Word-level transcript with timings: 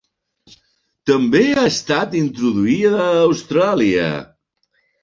També 1.09 1.43
ha 1.51 1.67
estat 1.73 2.17
introduïda 2.23 3.05
a 3.07 3.15
Austràlia. 3.31 4.13